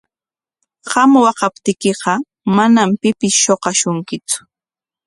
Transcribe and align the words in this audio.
Qam 0.91 1.11
waqaptiykiqa 1.23 2.13
manam 2.55 2.89
pipis 3.01 3.35
shuqashunkitsu. 3.43 4.39